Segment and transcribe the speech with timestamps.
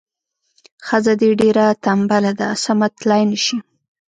[0.87, 3.57] ښځه دې ډیره تنبله ده سمه تلای نه شي.